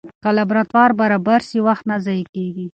[0.23, 2.65] که لابراتوار برابر سي، وخت نه ضایع کېږي.